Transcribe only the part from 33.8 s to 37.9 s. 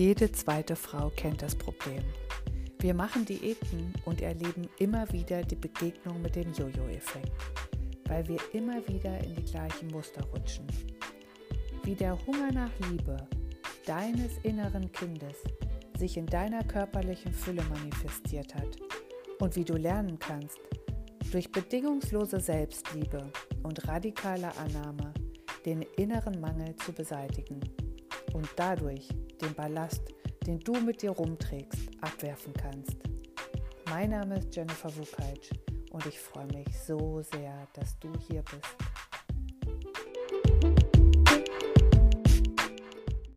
Mein Name ist Jennifer Wukalc und ich freue mich so sehr,